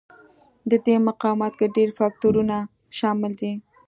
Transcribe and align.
د 0.69 0.71
دې 0.85 0.95
مقاومت 1.07 1.53
کې 1.59 1.67
ډېر 1.75 1.89
فکټورونه 1.97 2.55
شامل 2.97 3.31
دي. 3.41 3.51